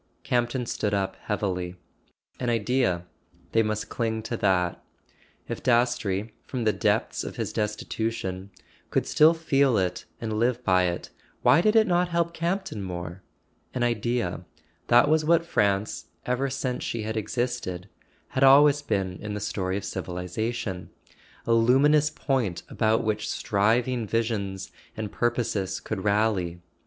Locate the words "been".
18.81-19.17